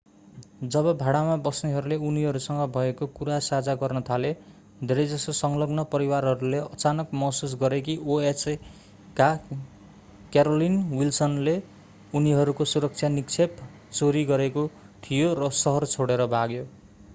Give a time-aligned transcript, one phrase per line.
[0.65, 4.31] जब भाडामा बस्नेहरूले उनीहरूसँग भएको कुरा साझा गर्न थाले
[4.83, 8.55] धेरैजसो संलग्न परिवारहरूले अचानक महसुस गरे कि oha
[9.17, 9.29] का
[10.33, 11.57] क्यारोलिन विल्सनले
[12.13, 13.65] उनीहरूको सुरक्षा निक्षेप
[13.91, 14.69] चोरी गरेको
[15.03, 16.65] थियो र शहर छोडेर भाग्यो